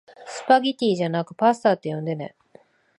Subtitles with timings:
[0.25, 2.35] スパゲティじゃなくパスタって呼んでね